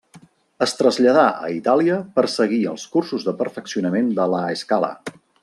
Es 0.65 0.71
traslladà 0.77 1.25
a 1.47 1.49
Itàlia 1.57 1.97
per 2.15 2.23
seguir 2.37 2.59
els 2.73 2.87
cursos 2.97 3.27
de 3.29 3.35
perfeccionament 3.43 4.09
de 4.23 4.27
La 4.35 4.41
Scala. 4.65 4.91